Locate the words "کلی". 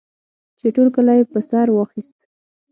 0.95-1.15